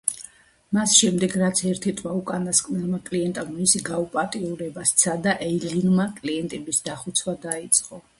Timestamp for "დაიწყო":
7.45-8.01